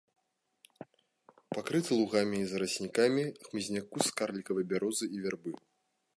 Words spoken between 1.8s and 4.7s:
лугамі і зараснікамі хмызняку з карлікавай